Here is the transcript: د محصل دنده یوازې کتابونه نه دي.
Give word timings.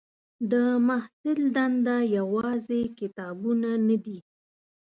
د 0.51 0.53
محصل 0.87 1.39
دنده 1.55 1.97
یوازې 2.17 2.81
کتابونه 2.99 3.69
نه 3.87 3.97
دي. 4.05 4.19